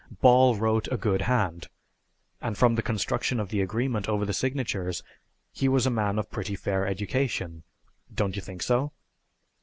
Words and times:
Ball 0.19 0.55
wrote 0.55 0.87
a 0.91 0.97
good 0.97 1.21
hand, 1.21 1.67
and 2.41 2.57
from 2.57 2.73
the 2.73 2.81
construction 2.81 3.39
of 3.39 3.49
the 3.49 3.61
agreement 3.61 4.09
over 4.09 4.25
the 4.25 4.33
signatures 4.33 5.03
he 5.51 5.67
was 5.69 5.85
a 5.85 5.91
man 5.91 6.17
of 6.17 6.31
pretty 6.31 6.55
fair 6.55 6.87
education. 6.87 7.61
Don't 8.11 8.35
you 8.35 8.41
think 8.41 8.63
so? 8.63 8.93